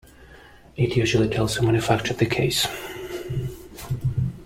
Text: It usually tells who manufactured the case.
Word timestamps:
It 0.77 0.97
usually 0.97 1.29
tells 1.29 1.53
who 1.55 1.67
manufactured 1.67 2.17
the 2.17 2.25
case. 2.25 2.65